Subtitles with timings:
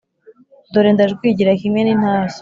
[0.71, 2.39] Dore ndajwigira kimwe n’intashya,